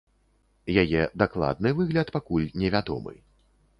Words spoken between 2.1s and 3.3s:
пакуль невядомы.